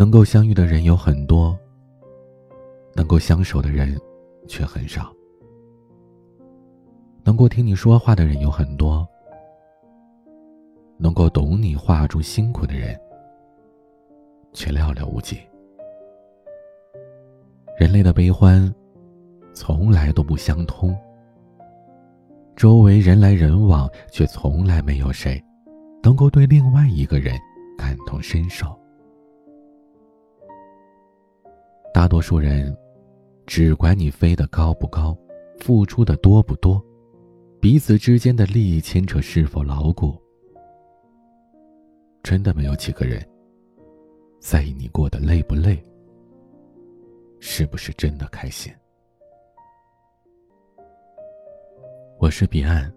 [0.00, 1.54] 能够相遇的人有很多，
[2.94, 4.00] 能够相守的人
[4.48, 5.14] 却很少。
[7.22, 9.06] 能够听你说话的人有很多，
[10.96, 12.98] 能够懂你话中辛苦的人
[14.54, 15.38] 却寥寥无几。
[17.78, 18.74] 人类的悲欢，
[19.52, 20.98] 从来都不相通。
[22.56, 25.38] 周围人来人往，却从来没有谁，
[26.02, 27.38] 能够对另外一个人
[27.76, 28.79] 感同身受。
[32.00, 32.74] 大多数人，
[33.44, 35.14] 只管你飞得高不高，
[35.58, 36.82] 付出的多不多，
[37.60, 40.18] 彼此之间的利益牵扯是否牢固，
[42.22, 43.22] 真的没有几个人
[44.40, 45.78] 在意你过得累不累，
[47.38, 48.72] 是不是真的开心。
[52.18, 52.90] 我是彼岸，